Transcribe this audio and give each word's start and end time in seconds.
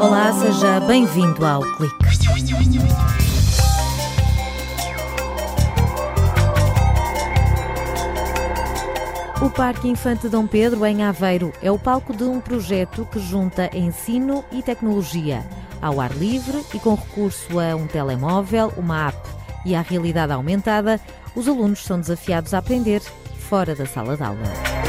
Olá, 0.00 0.32
seja 0.32 0.80
bem-vindo 0.80 1.46
ao 1.46 1.60
Clique. 1.76 1.94
O 9.40 9.50
Parque 9.50 9.88
Infante 9.88 10.28
Dom 10.28 10.48
Pedro, 10.48 10.84
em 10.84 11.04
Aveiro, 11.04 11.52
é 11.62 11.70
o 11.70 11.78
palco 11.78 12.12
de 12.12 12.24
um 12.24 12.40
projeto 12.40 13.06
que 13.06 13.20
junta 13.20 13.70
ensino 13.72 14.44
e 14.50 14.62
tecnologia 14.62 15.44
ao 15.80 16.00
ar 16.00 16.10
livre 16.10 16.64
e 16.74 16.80
com 16.80 16.96
recurso 16.96 17.60
a 17.60 17.76
um 17.76 17.86
telemóvel, 17.86 18.72
uma 18.76 19.08
app 19.08 19.28
e 19.64 19.76
à 19.76 19.80
realidade 19.80 20.32
aumentada, 20.32 21.00
os 21.36 21.46
alunos 21.46 21.84
são 21.84 22.00
desafiados 22.00 22.52
a 22.52 22.58
aprender 22.58 23.00
fora 23.38 23.76
da 23.76 23.86
sala 23.86 24.16
de 24.16 24.24
aula. 24.24 24.85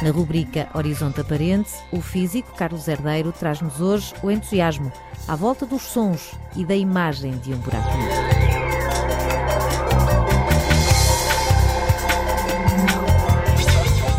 Na 0.00 0.12
rubrica 0.12 0.68
Horizonte 0.74 1.20
Aparente, 1.20 1.72
o 1.90 2.00
físico 2.00 2.54
Carlos 2.54 2.86
Herdeiro 2.86 3.32
traz-nos 3.32 3.80
hoje 3.80 4.14
o 4.22 4.30
entusiasmo 4.30 4.92
à 5.26 5.34
volta 5.34 5.66
dos 5.66 5.82
sons 5.82 6.34
e 6.54 6.64
da 6.64 6.76
imagem 6.76 7.36
de 7.38 7.52
um 7.52 7.58
buraco. 7.58 7.88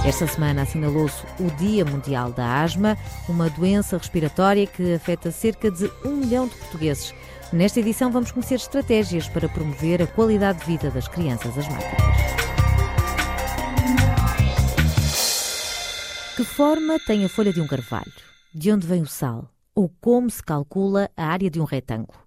Esta 0.05 0.27
semana 0.27 0.63
assinalou-se 0.63 1.23
o 1.39 1.49
Dia 1.51 1.85
Mundial 1.85 2.31
da 2.31 2.61
Asma, 2.61 2.97
uma 3.29 3.49
doença 3.49 3.97
respiratória 3.97 4.67
que 4.67 4.95
afeta 4.95 5.31
cerca 5.31 5.71
de 5.71 5.89
um 6.03 6.17
milhão 6.17 6.47
de 6.47 6.55
portugueses. 6.55 7.13
Nesta 7.53 7.79
edição 7.79 8.11
vamos 8.11 8.31
conhecer 8.31 8.55
estratégias 8.55 9.29
para 9.29 9.47
promover 9.47 10.01
a 10.01 10.07
qualidade 10.07 10.59
de 10.59 10.65
vida 10.65 10.91
das 10.91 11.07
crianças 11.07 11.57
asmáticas. 11.57 12.48
Que 16.39 16.45
forma 16.45 16.97
tem 16.97 17.25
a 17.25 17.27
folha 17.27 17.51
de 17.51 17.59
um 17.59 17.67
carvalho? 17.67 18.13
De 18.55 18.71
onde 18.71 18.87
vem 18.87 19.01
o 19.01 19.05
sal? 19.05 19.53
Ou 19.75 19.91
como 19.99 20.29
se 20.29 20.41
calcula 20.41 21.11
a 21.17 21.25
área 21.25 21.49
de 21.49 21.59
um 21.59 21.65
retângulo? 21.65 22.17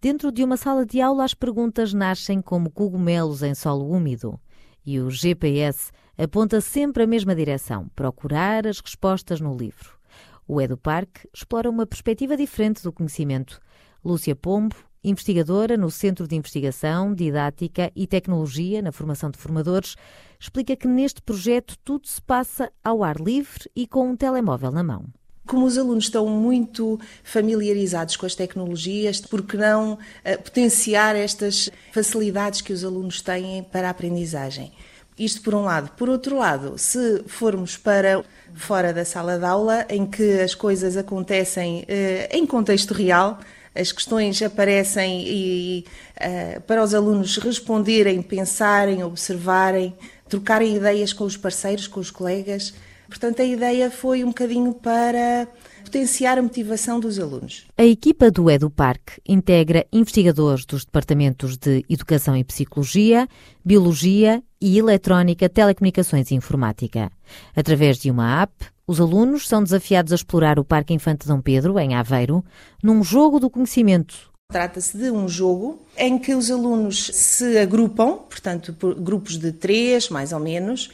Dentro 0.00 0.30
de 0.30 0.44
uma 0.44 0.56
sala 0.56 0.86
de 0.86 1.00
aula, 1.00 1.24
as 1.24 1.34
perguntas 1.34 1.92
nascem 1.92 2.40
como 2.40 2.70
cogumelos 2.70 3.42
em 3.42 3.56
solo 3.56 3.90
úmido. 3.90 4.38
E 4.86 5.00
o 5.00 5.10
GPS 5.10 5.90
aponta 6.16 6.60
sempre 6.60 7.02
a 7.02 7.06
mesma 7.08 7.34
direção: 7.34 7.90
procurar 7.96 8.64
as 8.64 8.78
respostas 8.78 9.40
no 9.40 9.56
livro. 9.56 9.98
O 10.46 10.60
EduParque 10.60 11.28
explora 11.34 11.68
uma 11.68 11.84
perspectiva 11.84 12.36
diferente 12.36 12.80
do 12.84 12.92
conhecimento. 12.92 13.58
Lúcia 14.04 14.36
Pombo, 14.36 14.76
investigadora 15.02 15.76
no 15.76 15.90
Centro 15.90 16.28
de 16.28 16.36
Investigação, 16.36 17.12
Didática 17.12 17.90
e 17.96 18.06
Tecnologia 18.06 18.80
na 18.80 18.92
Formação 18.92 19.32
de 19.32 19.38
Formadores, 19.38 19.96
explica 20.38 20.76
que 20.76 20.86
neste 20.86 21.20
projeto 21.20 21.76
tudo 21.84 22.06
se 22.06 22.20
passa 22.22 22.70
ao 22.82 23.02
ar 23.02 23.16
livre 23.16 23.70
e 23.74 23.86
com 23.86 24.10
um 24.10 24.16
telemóvel 24.16 24.70
na 24.70 24.82
mão. 24.82 25.04
Como 25.46 25.64
os 25.64 25.78
alunos 25.78 26.04
estão 26.04 26.26
muito 26.26 27.00
familiarizados 27.24 28.16
com 28.16 28.26
as 28.26 28.34
tecnologias, 28.34 29.20
por 29.20 29.42
que 29.42 29.56
não 29.56 29.94
uh, 29.94 30.42
potenciar 30.44 31.16
estas 31.16 31.70
facilidades 31.92 32.60
que 32.60 32.72
os 32.72 32.84
alunos 32.84 33.22
têm 33.22 33.62
para 33.64 33.88
a 33.88 33.90
aprendizagem? 33.90 34.72
Isto 35.18 35.42
por 35.42 35.54
um 35.54 35.62
lado. 35.62 35.90
Por 35.96 36.08
outro 36.08 36.36
lado, 36.36 36.76
se 36.76 37.24
formos 37.26 37.76
para 37.76 38.22
fora 38.54 38.92
da 38.92 39.04
sala 39.04 39.38
de 39.38 39.44
aula, 39.44 39.86
em 39.88 40.06
que 40.06 40.40
as 40.40 40.54
coisas 40.54 40.96
acontecem 40.96 41.80
uh, 41.80 42.28
em 42.30 42.46
contexto 42.46 42.92
real, 42.92 43.38
as 43.74 43.92
questões 43.92 44.42
aparecem 44.42 45.22
e 45.26 45.84
uh, 46.16 46.60
para 46.62 46.82
os 46.82 46.94
alunos 46.94 47.36
responderem, 47.38 48.20
pensarem, 48.20 49.04
observarem, 49.04 49.94
trocarem 50.28 50.76
ideias 50.76 51.12
com 51.12 51.24
os 51.24 51.36
parceiros, 51.36 51.86
com 51.86 52.00
os 52.00 52.10
colegas. 52.10 52.74
Portanto, 53.08 53.40
a 53.40 53.44
ideia 53.44 53.90
foi 53.90 54.22
um 54.22 54.28
bocadinho 54.28 54.74
para 54.74 55.48
potenciar 55.82 56.36
a 56.36 56.42
motivação 56.42 57.00
dos 57.00 57.18
alunos. 57.18 57.66
A 57.78 57.84
equipa 57.84 58.30
do 58.30 58.50
EduParque 58.50 59.20
integra 59.26 59.86
investigadores 59.90 60.66
dos 60.66 60.84
departamentos 60.84 61.56
de 61.56 61.82
Educação 61.88 62.36
e 62.36 62.44
Psicologia, 62.44 63.26
Biologia 63.64 64.42
e 64.60 64.78
Eletrónica, 64.78 65.48
Telecomunicações 65.48 66.30
e 66.30 66.34
Informática. 66.34 67.10
Através 67.56 67.96
de 67.96 68.10
uma 68.10 68.42
app, 68.42 68.52
os 68.86 69.00
alunos 69.00 69.48
são 69.48 69.62
desafiados 69.62 70.12
a 70.12 70.16
explorar 70.16 70.58
o 70.58 70.64
Parque 70.64 70.92
Infante 70.92 71.26
Dom 71.26 71.40
Pedro, 71.40 71.78
em 71.78 71.94
Aveiro, 71.94 72.44
num 72.82 73.02
jogo 73.02 73.40
do 73.40 73.48
conhecimento. 73.48 74.30
Trata-se 74.50 74.96
de 74.96 75.10
um 75.10 75.28
jogo 75.28 75.78
em 75.94 76.18
que 76.18 76.34
os 76.34 76.50
alunos 76.50 77.10
se 77.12 77.58
agrupam, 77.58 78.16
portanto, 78.16 78.72
por 78.72 78.94
grupos 78.94 79.36
de 79.36 79.52
três, 79.52 80.08
mais 80.08 80.32
ou 80.32 80.40
menos, 80.40 80.90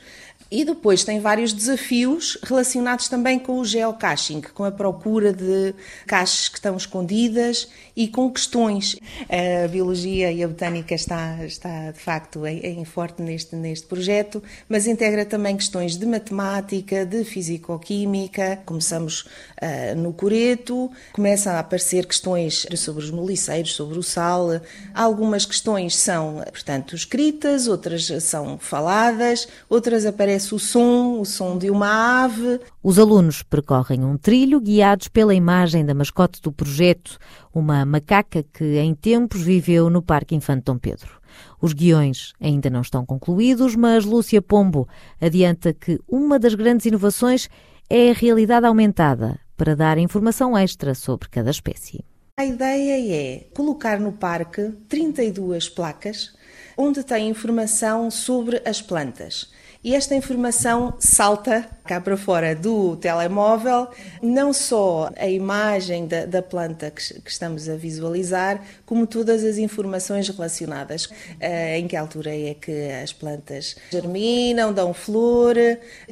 e 0.51 0.65
depois 0.65 1.05
tem 1.05 1.21
vários 1.21 1.53
desafios 1.53 2.39
relacionados 2.43 3.09
também 3.09 3.39
com 3.39 3.59
o 3.59 3.65
geocaching, 3.65 4.41
com 4.41 4.65
a 4.65 4.71
procura 4.71 5.33
de 5.33 5.75
caixas 6.07 6.49
que 6.49 6.59
estão 6.59 6.77
escondidas 6.77 7.69
e 7.97 8.09
com 8.09 8.31
questões. 8.31 8.97
A 9.29 9.69
biologia 9.69 10.31
e 10.31 10.43
a 10.43 10.49
botânica 10.49 10.95
está, 10.95 11.45
está 11.45 11.91
de 11.91 11.99
facto 11.99 12.47
em, 12.47 12.85
forte 12.85 13.23
neste, 13.23 13.57
neste 13.57 13.87
projeto, 13.87 14.43
mas 14.69 14.87
integra 14.87 15.25
também 15.25 15.57
questões 15.57 15.97
de 15.97 16.07
matemática, 16.07 17.07
de 17.07 17.25
fisicoquímica. 17.25 18.61
Começamos 18.67 19.23
uh, 19.23 19.97
no 19.97 20.13
Coreto, 20.13 20.91
começam 21.13 21.55
a 21.55 21.61
aparecer 21.61 22.07
questões 22.07 22.67
sobre 22.77 23.03
os 23.03 23.11
moliceiros, 23.11 23.75
sobre 23.75 23.99
o 23.99 24.03
sal. 24.03 24.61
Algumas 24.93 25.47
questões 25.47 25.97
são, 25.97 26.43
portanto, 26.45 26.95
escritas, 26.95 27.67
outras 27.67 28.07
são 28.21 28.59
faladas, 28.59 29.49
outras 29.69 30.05
aparecem 30.05 30.34
o 30.53 30.59
som, 30.59 31.21
o 31.21 31.25
som 31.25 31.57
de 31.57 31.71
uma 31.71 32.25
ave. 32.25 32.61
Os 32.83 32.99
alunos 32.99 33.43
percorrem 33.43 34.05
um 34.05 34.17
trilho 34.17 34.61
guiados 34.61 35.09
pela 35.09 35.35
imagem 35.35 35.85
da 35.85 35.95
mascote 35.95 36.41
do 36.43 36.53
projeto, 36.53 37.19
uma 37.55 37.85
macaca 37.85 38.43
que 38.43 38.79
em 38.79 38.95
tempos 38.95 39.43
viveu 39.43 39.89
no 39.89 40.03
Parque 40.03 40.35
Infante 40.35 40.65
Dom 40.65 40.79
Pedro. 40.79 41.21
Os 41.61 41.73
guiões 41.73 42.33
ainda 42.41 42.69
não 42.69 42.81
estão 42.81 43.07
concluídos, 43.07 43.77
mas 43.77 44.05
Lúcia 44.05 44.43
Pombo 44.43 44.89
adianta 45.21 45.73
que 45.73 45.99
uma 46.09 46.39
das 46.39 46.55
grandes 46.55 46.87
inovações 46.87 47.49
é 47.89 48.11
a 48.11 48.15
realidade 48.15 48.67
aumentada 48.67 49.39
para 49.57 49.77
dar 49.77 49.99
informação 49.99 50.57
extra 50.57 50.95
sobre 50.95 51.29
cada 51.29 51.51
espécie. 51.51 52.05
A 52.37 52.45
ideia 52.45 53.15
é 53.15 53.47
colocar 53.55 54.01
no 54.01 54.13
parque 54.13 54.73
32 54.89 55.69
placas 55.69 56.35
onde 56.77 57.05
tem 57.05 57.29
informação 57.29 58.11
sobre 58.11 58.61
as 58.65 58.83
plantas 58.83 59.53
e 59.85 59.95
esta 59.95 60.15
informação 60.15 60.95
salta 60.99 61.69
cá 61.85 62.01
para 62.01 62.17
fora 62.17 62.55
do 62.55 62.97
telemóvel, 62.97 63.89
não 64.23 64.55
só 64.55 65.11
a 65.19 65.29
imagem 65.29 66.07
da, 66.07 66.25
da 66.25 66.41
planta 66.41 66.91
que, 66.91 67.21
que, 67.21 67.31
estamos 67.31 67.69
a 67.69 67.77
visualizar, 67.77 68.65
como 68.87 69.07
todas 69.07 69.45
as 69.45 69.59
informações 69.59 70.27
relacionadas. 70.31 71.05
Uh, 71.05 71.77
em 71.77 71.87
que 71.87 71.95
altura 71.95 72.35
é 72.35 72.55
que 72.55 72.89
as 73.03 73.13
plantas 73.13 73.77
germinam, 73.91 74.73
dão 74.73 74.95
flor. 74.95 75.57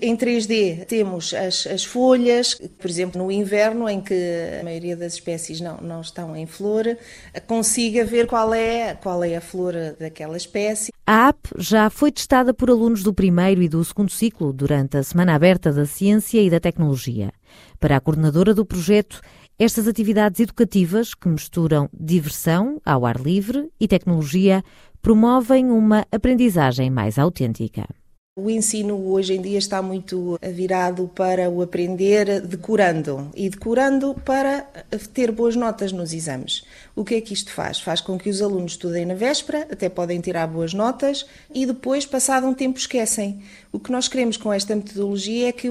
Em 0.00 0.14
3D 0.14 0.84
temos 0.84 1.32
as, 1.32 1.66
as 1.66 1.82
folhas, 1.82 2.54
por 2.78 2.90
exemplo, 2.90 3.22
no 3.22 3.32
inverno, 3.32 3.88
em 3.88 4.02
que 4.02 4.14
a 4.60 4.62
maioria 4.62 4.94
das 4.94 5.14
espécies 5.14 5.62
não, 5.62 5.78
não 5.78 6.02
estão 6.02 6.36
em 6.36 6.46
flor, 6.46 6.98
consiga 7.46 8.04
ver 8.04 8.26
qual 8.26 8.52
é, 8.52 8.94
qual 8.94 9.24
é 9.24 9.36
a 9.36 9.40
flor 9.40 9.74
daquela 9.98 10.36
espécie. 10.36 10.92
A 11.14 11.28
app 11.28 11.50
já 11.58 11.90
foi 11.90 12.10
testada 12.10 12.54
por 12.54 12.70
alunos 12.70 13.02
do 13.02 13.12
primeiro 13.12 13.60
e 13.62 13.68
do 13.68 13.84
segundo 13.84 14.10
ciclo 14.10 14.50
durante 14.50 14.96
a 14.96 15.02
Semana 15.02 15.34
Aberta 15.34 15.70
da 15.70 15.84
Ciência 15.84 16.40
e 16.40 16.48
da 16.48 16.58
Tecnologia. 16.58 17.34
Para 17.78 17.98
a 17.98 18.00
coordenadora 18.00 18.54
do 18.54 18.64
projeto, 18.64 19.20
estas 19.58 19.86
atividades 19.86 20.40
educativas, 20.40 21.12
que 21.12 21.28
misturam 21.28 21.86
diversão 21.92 22.80
ao 22.82 23.04
ar 23.04 23.20
livre 23.20 23.68
e 23.78 23.86
tecnologia, 23.86 24.64
promovem 25.02 25.70
uma 25.70 26.06
aprendizagem 26.10 26.88
mais 26.88 27.18
autêntica. 27.18 27.86
O 28.34 28.48
ensino 28.48 28.96
hoje 29.10 29.34
em 29.34 29.42
dia 29.42 29.58
está 29.58 29.82
muito 29.82 30.38
virado 30.40 31.06
para 31.14 31.50
o 31.50 31.60
aprender 31.60 32.40
decorando 32.40 33.30
e 33.34 33.50
decorando 33.50 34.14
para 34.24 34.62
ter 35.12 35.30
boas 35.30 35.54
notas 35.54 35.92
nos 35.92 36.14
exames. 36.14 36.64
O 36.96 37.04
que 37.04 37.16
é 37.16 37.20
que 37.20 37.34
isto 37.34 37.52
faz? 37.52 37.78
Faz 37.78 38.00
com 38.00 38.16
que 38.16 38.30
os 38.30 38.40
alunos 38.40 38.72
estudem 38.72 39.04
na 39.04 39.12
véspera, 39.12 39.68
até 39.70 39.90
podem 39.90 40.18
tirar 40.18 40.46
boas 40.46 40.72
notas 40.72 41.26
e 41.54 41.66
depois, 41.66 42.06
passado 42.06 42.46
um 42.46 42.54
tempo, 42.54 42.78
esquecem. 42.78 43.42
O 43.70 43.78
que 43.78 43.92
nós 43.92 44.08
queremos 44.08 44.38
com 44.38 44.50
esta 44.50 44.74
metodologia 44.74 45.50
é 45.50 45.52
que 45.52 45.68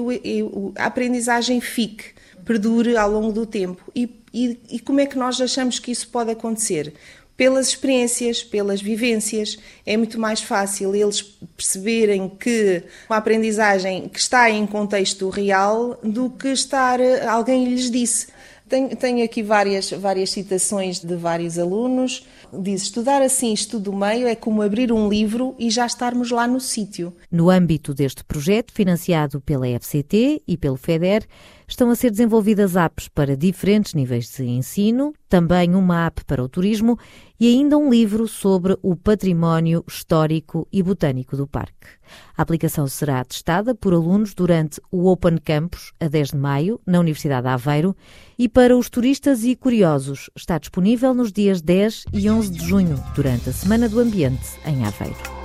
a 0.76 0.86
aprendizagem 0.86 1.60
fique, 1.60 2.12
perdure 2.44 2.96
ao 2.96 3.10
longo 3.10 3.32
do 3.32 3.44
tempo. 3.44 3.82
E, 3.92 4.08
e, 4.32 4.60
e 4.70 4.78
como 4.78 5.00
é 5.00 5.06
que 5.06 5.18
nós 5.18 5.40
achamos 5.40 5.80
que 5.80 5.90
isso 5.90 6.06
pode 6.06 6.30
acontecer? 6.30 6.94
Pelas 7.36 7.68
experiências, 7.68 8.42
pelas 8.42 8.80
vivências. 8.80 9.58
É 9.84 9.96
muito 9.96 10.18
mais 10.18 10.40
fácil 10.40 10.94
eles 10.94 11.22
perceberem 11.56 12.28
que 12.28 12.82
uma 13.08 13.16
aprendizagem 13.16 14.08
que 14.08 14.18
está 14.18 14.50
em 14.50 14.66
contexto 14.66 15.28
real 15.28 15.98
do 16.02 16.30
que 16.30 16.48
estar 16.48 17.00
alguém 17.28 17.64
lhes 17.64 17.90
disse. 17.90 18.28
Tenho, 18.68 18.96
tenho, 18.96 19.22
aqui 19.22 19.42
várias, 19.42 19.90
várias 19.90 20.30
citações 20.30 20.98
de 20.98 21.14
vários 21.14 21.58
alunos. 21.58 22.26
Diz: 22.50 22.84
estudar 22.84 23.20
assim, 23.20 23.52
estudo 23.52 23.90
do 23.90 23.92
meio, 23.92 24.26
é 24.26 24.34
como 24.34 24.62
abrir 24.62 24.90
um 24.90 25.10
livro 25.10 25.54
e 25.58 25.68
já 25.68 25.84
estarmos 25.84 26.30
lá 26.30 26.46
no 26.46 26.58
sítio. 26.58 27.14
No 27.30 27.50
âmbito 27.50 27.92
deste 27.92 28.24
projeto, 28.24 28.72
financiado 28.72 29.42
pela 29.42 29.66
FCT 29.66 30.42
e 30.48 30.56
pelo 30.56 30.78
FEDER, 30.78 31.26
estão 31.72 31.90
a 31.90 31.94
ser 31.94 32.10
desenvolvidas 32.10 32.76
apps 32.76 33.08
para 33.08 33.36
diferentes 33.36 33.94
níveis 33.94 34.30
de 34.30 34.44
ensino, 34.44 35.14
também 35.28 35.74
uma 35.74 36.06
app 36.06 36.22
para 36.24 36.42
o 36.42 36.48
turismo 36.48 36.98
e 37.40 37.48
ainda 37.48 37.78
um 37.78 37.90
livro 37.90 38.28
sobre 38.28 38.76
o 38.82 38.94
património 38.94 39.82
histórico 39.88 40.68
e 40.70 40.82
botânico 40.82 41.36
do 41.36 41.46
parque. 41.46 41.88
A 42.36 42.42
aplicação 42.42 42.86
será 42.86 43.24
testada 43.24 43.74
por 43.74 43.94
alunos 43.94 44.34
durante 44.34 44.80
o 44.90 45.10
Open 45.10 45.38
Campus, 45.38 45.92
a 45.98 46.08
10 46.08 46.28
de 46.28 46.36
maio, 46.36 46.80
na 46.86 47.00
Universidade 47.00 47.46
de 47.46 47.48
Aveiro, 47.48 47.96
e 48.38 48.48
para 48.48 48.76
os 48.76 48.90
turistas 48.90 49.42
e 49.42 49.56
curiosos 49.56 50.28
está 50.36 50.58
disponível 50.58 51.14
nos 51.14 51.32
dias 51.32 51.62
10 51.62 52.04
e 52.12 52.28
11 52.28 52.50
de 52.50 52.66
junho, 52.66 53.02
durante 53.14 53.48
a 53.48 53.52
Semana 53.52 53.88
do 53.88 53.98
Ambiente, 53.98 54.46
em 54.66 54.84
Aveiro. 54.84 55.41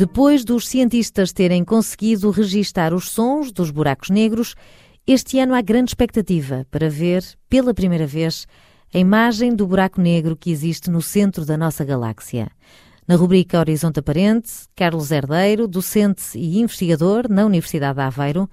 Depois 0.00 0.46
dos 0.46 0.66
cientistas 0.66 1.30
terem 1.30 1.62
conseguido 1.62 2.30
registar 2.30 2.94
os 2.94 3.10
sons 3.10 3.52
dos 3.52 3.70
buracos 3.70 4.08
negros, 4.08 4.54
este 5.06 5.38
ano 5.38 5.54
há 5.54 5.60
grande 5.60 5.90
expectativa 5.90 6.66
para 6.70 6.88
ver, 6.88 7.22
pela 7.50 7.74
primeira 7.74 8.06
vez, 8.06 8.46
a 8.94 8.98
imagem 8.98 9.54
do 9.54 9.66
buraco 9.66 10.00
negro 10.00 10.34
que 10.34 10.50
existe 10.50 10.88
no 10.88 11.02
centro 11.02 11.44
da 11.44 11.54
nossa 11.54 11.84
galáxia. 11.84 12.50
Na 13.06 13.14
rubrica 13.14 13.58
Horizonte 13.60 14.00
Aparente, 14.00 14.50
Carlos 14.74 15.10
Herdeiro, 15.10 15.68
docente 15.68 16.30
e 16.34 16.60
investigador 16.60 17.28
na 17.28 17.44
Universidade 17.44 17.96
de 17.96 18.00
Aveiro, 18.00 18.48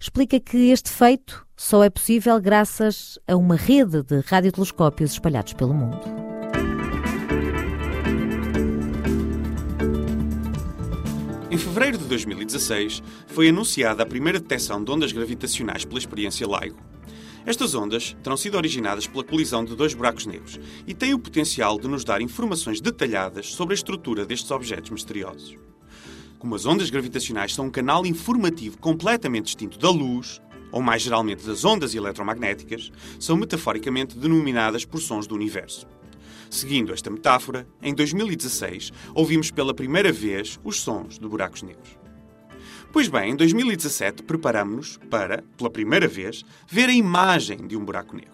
explica 0.00 0.40
que 0.40 0.72
este 0.72 0.90
feito 0.90 1.46
só 1.56 1.84
é 1.84 1.90
possível 1.90 2.40
graças 2.40 3.20
a 3.24 3.36
uma 3.36 3.54
rede 3.54 4.02
de 4.02 4.18
radiotelescópios 4.26 5.12
espalhados 5.12 5.52
pelo 5.52 5.74
mundo. 5.74 6.27
Em 11.58 11.60
fevereiro 11.60 11.98
de 11.98 12.04
2016, 12.04 13.02
foi 13.26 13.48
anunciada 13.48 14.04
a 14.04 14.06
primeira 14.06 14.38
detecção 14.38 14.84
de 14.84 14.92
ondas 14.92 15.10
gravitacionais 15.10 15.84
pela 15.84 15.98
experiência 15.98 16.46
LIGO. 16.46 16.78
Estas 17.44 17.74
ondas 17.74 18.16
terão 18.22 18.36
sido 18.36 18.56
originadas 18.56 19.08
pela 19.08 19.24
colisão 19.24 19.64
de 19.64 19.74
dois 19.74 19.92
buracos 19.92 20.24
negros 20.24 20.60
e 20.86 20.94
têm 20.94 21.14
o 21.14 21.18
potencial 21.18 21.76
de 21.76 21.88
nos 21.88 22.04
dar 22.04 22.22
informações 22.22 22.80
detalhadas 22.80 23.48
sobre 23.54 23.72
a 23.72 23.74
estrutura 23.74 24.24
destes 24.24 24.52
objetos 24.52 24.90
misteriosos. 24.90 25.56
Como 26.38 26.54
as 26.54 26.64
ondas 26.64 26.90
gravitacionais 26.90 27.52
são 27.52 27.66
um 27.66 27.70
canal 27.70 28.06
informativo 28.06 28.78
completamente 28.78 29.46
distinto 29.46 29.80
da 29.80 29.90
luz, 29.90 30.40
ou 30.70 30.80
mais 30.80 31.02
geralmente 31.02 31.44
das 31.44 31.64
ondas 31.64 31.92
eletromagnéticas, 31.92 32.92
são 33.18 33.36
metaforicamente 33.36 34.16
denominadas 34.16 34.84
por 34.84 35.00
sons 35.00 35.26
do 35.26 35.34
universo. 35.34 35.88
Seguindo 36.50 36.92
esta 36.92 37.10
metáfora, 37.10 37.66
em 37.82 37.94
2016 37.94 38.92
ouvimos 39.14 39.50
pela 39.50 39.74
primeira 39.74 40.10
vez 40.10 40.58
os 40.64 40.80
sons 40.80 41.18
de 41.18 41.28
buracos 41.28 41.62
negros. 41.62 41.98
Pois 42.90 43.08
bem, 43.08 43.32
em 43.32 43.36
2017 43.36 44.22
preparamos-nos 44.22 44.98
para, 45.10 45.44
pela 45.56 45.70
primeira 45.70 46.08
vez, 46.08 46.42
ver 46.66 46.88
a 46.88 46.92
imagem 46.92 47.66
de 47.66 47.76
um 47.76 47.84
buraco 47.84 48.16
negro. 48.16 48.32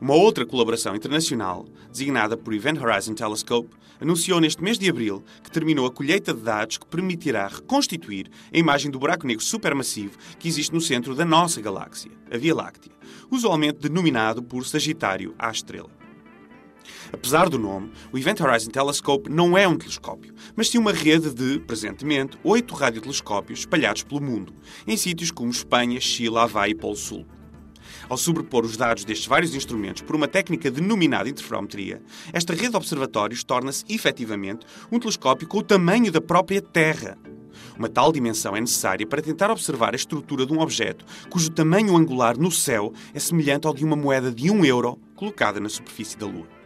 Uma 0.00 0.14
outra 0.14 0.44
colaboração 0.44 0.94
internacional, 0.94 1.66
designada 1.90 2.36
por 2.36 2.52
Event 2.52 2.80
Horizon 2.80 3.14
Telescope, 3.14 3.74
anunciou 4.00 4.40
neste 4.40 4.62
mês 4.62 4.78
de 4.78 4.88
abril 4.88 5.24
que 5.42 5.50
terminou 5.50 5.86
a 5.86 5.90
colheita 5.90 6.32
de 6.32 6.40
dados 6.40 6.78
que 6.78 6.86
permitirá 6.86 7.48
reconstituir 7.48 8.30
a 8.52 8.58
imagem 8.58 8.90
do 8.90 8.98
buraco 8.98 9.26
negro 9.26 9.42
supermassivo 9.42 10.16
que 10.38 10.48
existe 10.48 10.72
no 10.72 10.80
centro 10.80 11.14
da 11.14 11.24
nossa 11.24 11.60
galáxia, 11.60 12.12
a 12.30 12.36
Via 12.36 12.54
Láctea, 12.54 12.92
usualmente 13.30 13.80
denominado 13.80 14.42
por 14.42 14.64
Sagitário 14.64 15.34
A 15.38 15.50
estrela. 15.50 16.07
Apesar 17.12 17.48
do 17.48 17.58
nome, 17.58 17.90
o 18.12 18.18
Event 18.18 18.40
Horizon 18.40 18.70
Telescope 18.70 19.30
não 19.30 19.56
é 19.56 19.66
um 19.66 19.76
telescópio, 19.76 20.34
mas 20.54 20.68
sim 20.68 20.78
uma 20.78 20.92
rede 20.92 21.32
de, 21.32 21.58
presentemente, 21.60 22.38
oito 22.44 22.74
radiotelescópios 22.74 23.60
espalhados 23.60 24.02
pelo 24.02 24.20
mundo, 24.20 24.54
em 24.86 24.96
sítios 24.96 25.30
como 25.30 25.50
Espanha, 25.50 26.00
Chile, 26.00 26.38
Havaí 26.38 26.72
e 26.72 26.74
Polo 26.74 26.96
Sul. 26.96 27.26
Ao 28.08 28.16
sobrepor 28.16 28.64
os 28.64 28.76
dados 28.76 29.04
destes 29.04 29.26
vários 29.26 29.54
instrumentos 29.54 30.02
por 30.02 30.16
uma 30.16 30.28
técnica 30.28 30.70
denominada 30.70 31.28
interferometria, 31.28 32.02
esta 32.32 32.54
rede 32.54 32.70
de 32.70 32.76
observatórios 32.76 33.44
torna-se, 33.44 33.84
efetivamente, 33.88 34.66
um 34.90 34.98
telescópio 34.98 35.48
com 35.48 35.58
o 35.58 35.62
tamanho 35.62 36.10
da 36.10 36.20
própria 36.20 36.62
Terra. 36.62 37.18
Uma 37.76 37.88
tal 37.88 38.12
dimensão 38.12 38.56
é 38.56 38.60
necessária 38.60 39.06
para 39.06 39.22
tentar 39.22 39.50
observar 39.50 39.92
a 39.92 39.96
estrutura 39.96 40.46
de 40.46 40.52
um 40.52 40.60
objeto 40.60 41.04
cujo 41.30 41.50
tamanho 41.50 41.96
angular 41.96 42.36
no 42.36 42.50
céu 42.50 42.92
é 43.14 43.18
semelhante 43.18 43.66
ao 43.66 43.74
de 43.74 43.84
uma 43.84 43.96
moeda 43.96 44.32
de 44.32 44.50
um 44.50 44.64
euro 44.64 44.98
colocada 45.14 45.60
na 45.60 45.68
superfície 45.68 46.16
da 46.16 46.26
Lua. 46.26 46.57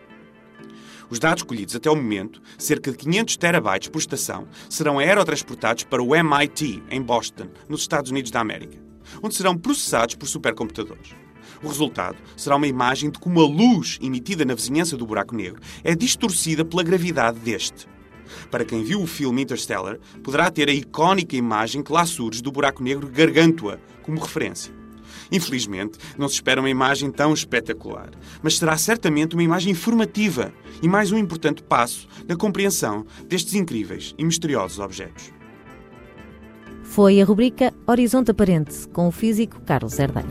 Os 1.13 1.19
dados 1.19 1.43
colhidos 1.43 1.77
até 1.77 1.91
o 1.91 1.95
momento, 1.95 2.41
cerca 2.57 2.91
de 2.91 2.97
500 2.97 3.37
terabytes 3.37 3.91
por 3.91 3.99
estação, 3.99 4.49
serão 4.71 4.99
aerotransportados 4.99 5.85
para 5.85 6.03
o 6.03 6.17
MIT, 6.17 6.83
em 6.89 7.03
Boston, 7.03 7.49
nos 7.69 7.83
Estados 7.83 8.11
Unidos 8.11 8.31
da 8.31 8.41
América, 8.41 8.79
onde 9.23 9.35
serão 9.35 9.55
processados 9.55 10.15
por 10.15 10.27
supercomputadores. 10.27 11.15
O 11.63 11.69
resultado 11.69 12.17
será 12.35 12.57
uma 12.57 12.67
imagem 12.67 13.11
de 13.11 13.19
como 13.19 13.43
a 13.43 13.47
luz 13.47 13.99
emitida 14.01 14.43
na 14.47 14.55
vizinhança 14.55 14.97
do 14.97 15.05
buraco 15.05 15.37
negro 15.37 15.61
é 15.85 15.95
distorcida 15.95 16.65
pela 16.65 16.83
gravidade 16.83 17.39
deste. 17.41 17.87
Para 18.51 18.65
quem 18.65 18.83
viu 18.83 19.03
o 19.03 19.07
filme 19.07 19.43
Interstellar, 19.43 19.99
poderá 20.25 20.51
ter 20.51 20.71
a 20.71 20.73
icónica 20.73 21.37
imagem 21.37 21.83
que 21.83 21.93
lá 21.93 22.07
surge 22.07 22.41
do 22.41 22.51
buraco 22.51 22.83
negro 22.83 23.07
Gargantua 23.07 23.79
como 24.03 24.19
referência. 24.19 24.82
Infelizmente, 25.31 25.99
não 26.19 26.29
se 26.29 26.35
espera 26.35 26.61
uma 26.61 26.71
imagem 26.71 27.11
tão 27.11 27.33
espetacular, 27.33 28.11
mas 28.43 28.59
será 28.59 28.77
certamente 28.77 29.35
uma 29.35 29.43
imagem 29.43 29.73
informativa 29.73 30.53
e 30.83 30.89
mais 30.89 31.13
um 31.13 31.19
importante 31.19 31.63
passo 31.63 32.09
na 32.29 32.37
compreensão 32.37 33.07
destes 33.29 33.55
incríveis 33.55 34.15
e 34.19 34.25
misteriosos 34.25 34.79
objetos. 34.79 35.33
Foi 36.83 37.21
a 37.21 37.25
rubrica 37.25 37.73
Horizonte 37.87 38.31
Aparente 38.31 38.87
com 38.89 39.09
o 39.09 39.13
físico 39.13 39.61
Carlos 39.63 39.99
Herdeiro. 39.99 40.29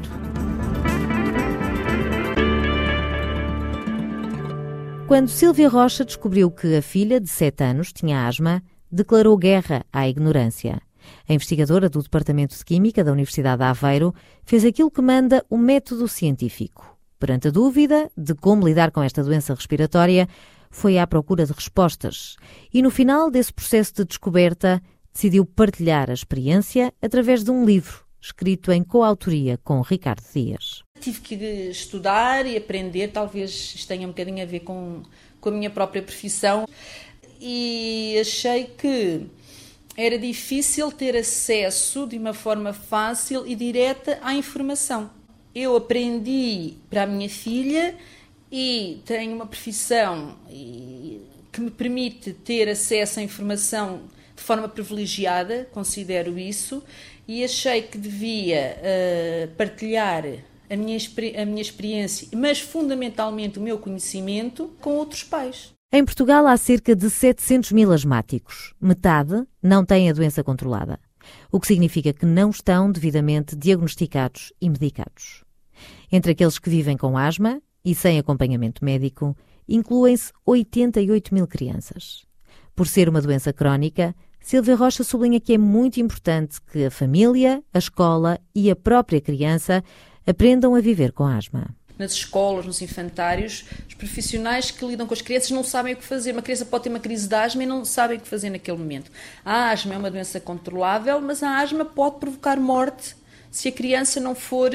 Quando 5.07 5.27
Silvia 5.27 5.67
Rocha 5.67 6.05
descobriu 6.05 6.49
que 6.49 6.75
a 6.75 6.81
filha, 6.81 7.19
de 7.19 7.27
7 7.27 7.63
anos, 7.63 7.91
tinha 7.91 8.25
asma, 8.27 8.63
declarou 8.89 9.37
guerra 9.37 9.83
à 9.91 10.07
ignorância. 10.07 10.81
A 11.27 11.33
investigadora 11.33 11.89
do 11.89 12.01
Departamento 12.01 12.57
de 12.57 12.63
Química 12.65 13.03
da 13.03 13.11
Universidade 13.11 13.59
de 13.59 13.63
Aveiro 13.63 14.13
fez 14.43 14.65
aquilo 14.65 14.91
que 14.91 15.01
manda 15.01 15.45
o 15.49 15.57
método 15.57 16.07
científico. 16.07 16.97
Perante 17.19 17.49
a 17.49 17.51
dúvida 17.51 18.11
de 18.17 18.33
como 18.33 18.67
lidar 18.67 18.91
com 18.91 19.03
esta 19.03 19.23
doença 19.23 19.53
respiratória, 19.53 20.27
foi 20.69 20.97
à 20.97 21.05
procura 21.05 21.45
de 21.45 21.53
respostas 21.53 22.35
e, 22.73 22.81
no 22.81 22.89
final 22.89 23.29
desse 23.29 23.53
processo 23.53 23.93
de 23.95 24.05
descoberta, 24.05 24.81
decidiu 25.13 25.45
partilhar 25.45 26.09
a 26.09 26.13
experiência 26.13 26.93
através 27.01 27.43
de 27.43 27.51
um 27.51 27.65
livro 27.65 28.05
escrito 28.21 28.71
em 28.71 28.83
coautoria 28.83 29.57
com 29.63 29.81
Ricardo 29.81 30.23
Dias. 30.33 30.83
Tive 30.99 31.19
que 31.21 31.35
estudar 31.35 32.45
e 32.45 32.55
aprender, 32.55 33.07
talvez 33.09 33.73
isto 33.75 33.87
tenha 33.87 34.05
um 34.07 34.11
bocadinho 34.11 34.43
a 34.43 34.45
ver 34.45 34.59
com, 34.59 35.01
com 35.39 35.49
a 35.49 35.51
minha 35.51 35.71
própria 35.71 36.03
profissão, 36.03 36.65
e 37.39 38.15
achei 38.21 38.65
que 38.65 39.25
era 39.95 40.17
difícil 40.17 40.91
ter 40.91 41.15
acesso 41.15 42.07
de 42.07 42.17
uma 42.17 42.33
forma 42.33 42.73
fácil 42.73 43.45
e 43.45 43.55
direta 43.55 44.19
à 44.21 44.33
informação. 44.33 45.09
Eu 45.53 45.75
aprendi 45.75 46.75
para 46.89 47.03
a 47.03 47.05
minha 47.05 47.29
filha 47.29 47.95
e 48.51 49.01
tenho 49.05 49.35
uma 49.35 49.45
profissão 49.45 50.37
que 51.51 51.59
me 51.59 51.71
permite 51.71 52.31
ter 52.33 52.69
acesso 52.69 53.19
à 53.19 53.23
informação 53.23 54.03
de 54.35 54.41
forma 54.41 54.67
privilegiada, 54.67 55.69
considero 55.71 56.39
isso, 56.39 56.83
e 57.27 57.43
achei 57.43 57.81
que 57.81 57.97
devia 57.97 58.77
uh, 58.77 59.55
partilhar 59.55 60.23
a 60.69 60.75
minha, 60.75 60.97
a 61.41 61.45
minha 61.45 61.61
experiência, 61.61 62.27
mas 62.33 62.59
fundamentalmente 62.59 63.59
o 63.59 63.61
meu 63.61 63.77
conhecimento, 63.77 64.73
com 64.79 64.95
outros 64.95 65.23
pais. 65.23 65.73
Em 65.93 66.05
Portugal 66.05 66.47
há 66.47 66.55
cerca 66.55 66.95
de 66.95 67.09
700 67.09 67.73
mil 67.73 67.91
asmáticos. 67.91 68.73
Metade 68.79 69.45
não 69.61 69.83
tem 69.83 70.09
a 70.09 70.13
doença 70.13 70.41
controlada, 70.41 70.97
o 71.51 71.59
que 71.59 71.67
significa 71.67 72.13
que 72.13 72.25
não 72.25 72.49
estão 72.49 72.89
devidamente 72.89 73.57
diagnosticados 73.57 74.53
e 74.61 74.69
medicados. 74.69 75.43
Entre 76.09 76.31
aqueles 76.31 76.57
que 76.57 76.69
vivem 76.69 76.95
com 76.95 77.17
asma 77.17 77.61
e 77.83 77.93
sem 77.93 78.17
acompanhamento 78.17 78.85
médico, 78.85 79.35
incluem-se 79.67 80.31
88 80.45 81.33
mil 81.33 81.45
crianças. 81.45 82.23
Por 82.73 82.87
ser 82.87 83.09
uma 83.09 83.21
doença 83.21 83.51
crónica, 83.51 84.15
Silvia 84.39 84.77
Rocha 84.77 85.03
sublinha 85.03 85.41
que 85.41 85.55
é 85.55 85.57
muito 85.57 85.99
importante 85.99 86.61
que 86.71 86.85
a 86.85 86.91
família, 86.91 87.61
a 87.73 87.79
escola 87.79 88.39
e 88.55 88.71
a 88.71 88.77
própria 88.77 89.19
criança 89.19 89.83
aprendam 90.25 90.73
a 90.73 90.79
viver 90.79 91.11
com 91.11 91.25
asma 91.25 91.75
nas 92.01 92.13
escolas, 92.13 92.65
nos 92.65 92.81
infantários, 92.81 93.63
os 93.87 93.93
profissionais 93.93 94.71
que 94.71 94.85
lidam 94.85 95.07
com 95.07 95.13
as 95.13 95.21
crianças 95.21 95.51
não 95.51 95.63
sabem 95.63 95.93
o 95.93 95.97
que 95.97 96.03
fazer. 96.03 96.33
Uma 96.33 96.41
criança 96.41 96.65
pode 96.65 96.83
ter 96.83 96.89
uma 96.89 96.99
crise 96.99 97.27
de 97.27 97.35
asma 97.35 97.63
e 97.63 97.65
não 97.65 97.85
sabem 97.85 98.17
o 98.17 98.21
que 98.21 98.27
fazer 98.27 98.49
naquele 98.49 98.77
momento. 98.77 99.11
A 99.45 99.69
asma 99.69 99.93
é 99.93 99.97
uma 99.97 100.11
doença 100.11 100.39
controlável, 100.39 101.21
mas 101.21 101.41
a 101.43 101.59
asma 101.59 101.85
pode 101.85 102.19
provocar 102.19 102.59
morte 102.59 103.15
se 103.51 103.67
a 103.67 103.71
criança 103.71 104.19
não 104.19 104.33
for, 104.33 104.71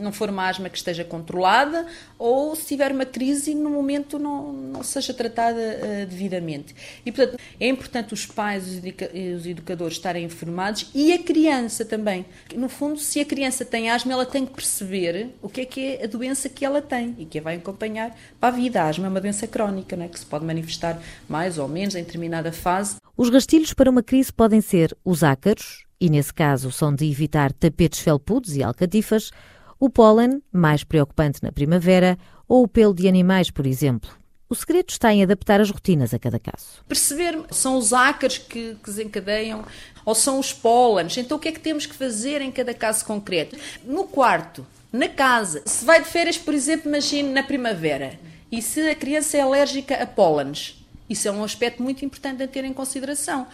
não 0.00 0.10
for 0.10 0.30
uma 0.30 0.48
asma 0.48 0.68
que 0.70 0.78
esteja 0.78 1.04
controlada 1.04 1.86
ou 2.18 2.56
se 2.56 2.66
tiver 2.66 2.90
uma 2.90 3.04
crise 3.04 3.50
e 3.50 3.54
no 3.54 3.70
momento 3.70 4.18
não, 4.18 4.52
não 4.52 4.82
seja 4.82 5.12
tratada 5.12 6.06
devidamente. 6.08 6.74
E, 7.04 7.12
portanto, 7.12 7.38
é 7.60 7.68
importante 7.68 8.14
os 8.14 8.24
pais 8.24 8.80
e 9.12 9.34
os 9.34 9.46
educadores 9.46 9.96
estarem 9.98 10.24
informados 10.24 10.90
e 10.94 11.12
a 11.12 11.18
criança 11.18 11.84
também. 11.84 12.24
No 12.54 12.68
fundo, 12.68 12.98
se 12.98 13.20
a 13.20 13.24
criança 13.24 13.64
tem 13.64 13.90
asma, 13.90 14.12
ela 14.12 14.26
tem 14.26 14.46
que 14.46 14.54
perceber 14.54 15.30
o 15.42 15.48
que 15.48 15.60
é 15.60 15.64
que 15.64 15.80
é 15.80 16.04
a 16.04 16.06
doença 16.06 16.48
que 16.48 16.64
ela 16.64 16.80
tem 16.80 17.14
e 17.18 17.26
que 17.26 17.38
a 17.38 17.42
vai 17.42 17.56
acompanhar 17.56 18.16
para 18.40 18.48
a 18.48 18.56
vida. 18.56 18.82
A 18.82 18.88
asma 18.88 19.06
é 19.06 19.10
uma 19.10 19.20
doença 19.20 19.46
crónica, 19.46 19.96
não 19.96 20.04
é? 20.04 20.08
que 20.08 20.18
se 20.18 20.26
pode 20.26 20.44
manifestar 20.44 21.00
mais 21.28 21.58
ou 21.58 21.68
menos 21.68 21.94
em 21.94 22.02
determinada 22.02 22.50
fase. 22.50 22.96
Os 23.16 23.30
gastilhos 23.30 23.74
para 23.74 23.90
uma 23.90 24.02
crise 24.02 24.32
podem 24.32 24.60
ser 24.60 24.96
os 25.04 25.22
ácaros, 25.22 25.87
e 26.00 26.08
nesse 26.08 26.32
caso 26.32 26.70
são 26.70 26.94
de 26.94 27.10
evitar 27.10 27.52
tapetes 27.52 28.00
felpudos 28.00 28.56
e 28.56 28.62
alcatifas, 28.62 29.30
o 29.78 29.88
pólen, 29.88 30.42
mais 30.52 30.84
preocupante 30.84 31.42
na 31.42 31.52
primavera, 31.52 32.18
ou 32.48 32.64
o 32.64 32.68
pelo 32.68 32.94
de 32.94 33.06
animais, 33.06 33.50
por 33.50 33.66
exemplo. 33.66 34.10
O 34.48 34.54
segredo 34.54 34.88
está 34.88 35.12
em 35.12 35.22
adaptar 35.22 35.60
as 35.60 35.70
rotinas 35.70 36.14
a 36.14 36.18
cada 36.18 36.38
caso. 36.38 36.82
Perceber 36.88 37.38
são 37.50 37.76
os 37.76 37.92
ácaros 37.92 38.38
que, 38.38 38.76
desencadeiam 38.84 39.64
ou 40.06 40.14
são 40.14 40.38
os 40.38 40.54
pólenes. 40.54 41.18
Então 41.18 41.36
o 41.36 41.40
que 41.40 41.48
é 41.48 41.52
que 41.52 41.60
temos 41.60 41.84
que 41.84 41.94
fazer 41.94 42.40
em 42.40 42.50
cada 42.50 42.72
caso 42.72 43.04
concreto? 43.04 43.56
No 43.84 44.04
quarto, 44.04 44.66
na 44.90 45.08
casa, 45.08 45.62
se 45.66 45.84
vai 45.84 46.02
de 46.02 46.08
férias, 46.08 46.38
por 46.38 46.54
exemplo, 46.54 46.88
imagine 46.88 47.28
na 47.28 47.42
primavera, 47.42 48.18
e 48.50 48.62
se 48.62 48.80
a 48.88 48.94
criança 48.94 49.36
é 49.36 49.42
alérgica 49.42 50.02
a 50.02 50.06
pólenes, 50.06 50.82
isso 51.10 51.28
é 51.28 51.30
um 51.30 51.44
aspecto 51.44 51.82
muito 51.82 52.02
importante 52.04 52.42
a 52.42 52.48
ter 52.48 52.64
em 52.64 52.72
consideração 52.72 53.46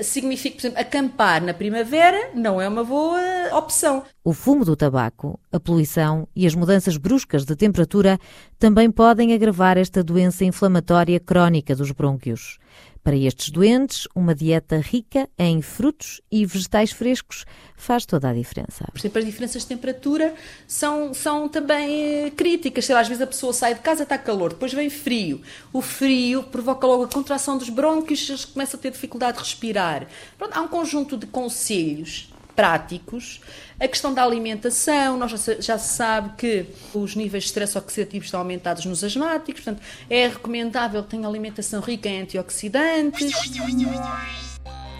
significa, 0.00 0.56
por 0.56 0.60
exemplo, 0.62 0.80
acampar 0.80 1.42
na 1.42 1.52
primavera 1.52 2.30
não 2.34 2.60
é 2.60 2.68
uma 2.68 2.84
boa 2.84 3.20
opção. 3.52 4.02
O 4.24 4.32
fumo 4.32 4.64
do 4.64 4.76
tabaco, 4.76 5.38
a 5.50 5.60
poluição 5.60 6.26
e 6.34 6.46
as 6.46 6.54
mudanças 6.54 6.96
bruscas 6.96 7.44
de 7.44 7.56
temperatura 7.56 8.18
também 8.58 8.90
podem 8.90 9.34
agravar 9.34 9.76
esta 9.76 10.02
doença 10.02 10.44
inflamatória 10.44 11.18
crónica 11.20 11.74
dos 11.74 11.90
brônquios. 11.92 12.58
Para 13.02 13.16
estes 13.16 13.50
doentes, 13.50 14.06
uma 14.14 14.32
dieta 14.32 14.78
rica 14.78 15.28
em 15.36 15.60
frutos 15.60 16.20
e 16.30 16.46
vegetais 16.46 16.92
frescos 16.92 17.44
faz 17.74 18.06
toda 18.06 18.28
a 18.28 18.32
diferença. 18.32 18.86
Por 18.92 18.98
exemplo, 18.98 19.18
as 19.18 19.24
diferenças 19.24 19.62
de 19.62 19.68
temperatura 19.68 20.32
são, 20.68 21.12
são 21.12 21.48
também 21.48 22.26
eh, 22.26 22.30
críticas. 22.30 22.84
Sei 22.84 22.94
lá, 22.94 23.00
às 23.00 23.08
vezes 23.08 23.20
a 23.20 23.26
pessoa 23.26 23.52
sai 23.52 23.74
de 23.74 23.80
casa, 23.80 24.04
está 24.04 24.16
calor, 24.16 24.50
depois 24.50 24.72
vem 24.72 24.88
frio. 24.88 25.42
O 25.72 25.82
frio 25.82 26.44
provoca 26.44 26.86
logo 26.86 27.02
a 27.02 27.08
contração 27.08 27.58
dos 27.58 27.68
brônquios, 27.68 28.44
começa 28.44 28.76
a 28.76 28.80
ter 28.80 28.92
dificuldade 28.92 29.38
de 29.38 29.42
respirar. 29.42 30.06
Pronto, 30.38 30.56
há 30.56 30.60
um 30.60 30.68
conjunto 30.68 31.16
de 31.16 31.26
conselhos 31.26 32.31
práticos. 32.54 33.40
A 33.78 33.88
questão 33.88 34.14
da 34.14 34.22
alimentação, 34.22 35.16
nós 35.16 35.30
já, 35.30 35.60
já 35.60 35.78
se 35.78 35.96
sabe 35.96 36.32
que 36.36 36.66
os 36.94 37.16
níveis 37.16 37.44
de 37.44 37.48
stress 37.48 37.76
oxidativo 37.76 38.24
estão 38.24 38.40
aumentados 38.40 38.84
nos 38.84 39.02
asmáticos, 39.02 39.62
portanto, 39.62 39.82
é 40.08 40.28
recomendável 40.28 41.02
que 41.02 41.10
tenha 41.10 41.26
alimentação 41.26 41.80
rica 41.80 42.08
em 42.08 42.22
antioxidantes. 42.22 43.32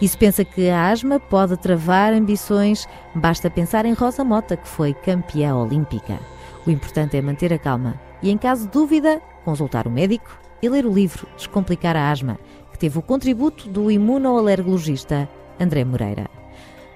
E 0.01 0.07
se 0.07 0.17
pensa 0.17 0.43
que 0.43 0.69
a 0.69 0.89
asma 0.89 1.19
pode 1.19 1.55
travar 1.57 2.13
ambições, 2.13 2.85
basta 3.15 3.49
pensar 3.49 3.85
em 3.85 3.93
Rosa 3.93 4.23
Mota, 4.23 4.57
que 4.57 4.67
foi 4.67 4.93
campeã 4.93 5.55
olímpica. 5.55 6.19
O 6.65 6.69
importante 6.69 7.15
é 7.15 7.21
manter 7.21 7.53
a 7.53 7.57
calma 7.57 7.99
e, 8.21 8.29
em 8.29 8.37
caso 8.37 8.65
de 8.65 8.71
dúvida, 8.71 9.21
consultar 9.45 9.87
o 9.87 9.91
médico 9.91 10.37
e 10.61 10.69
ler 10.69 10.85
o 10.85 10.93
livro 10.93 11.27
Descomplicar 11.37 11.95
a 11.95 12.11
Asma, 12.11 12.39
que 12.71 12.79
teve 12.79 12.97
o 12.97 13.01
contributo 13.01 13.69
do 13.69 13.91
imunoalergologista 13.91 15.29
André 15.59 15.83
Moreira. 15.85 16.42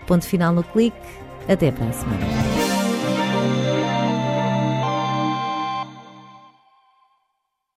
Ponto 0.08 0.26
final 0.26 0.56
no 0.56 0.64
clique. 0.64 0.98
Até 1.48 1.72
para 1.72 1.90
a 1.90 1.94
semana. 1.94 2.47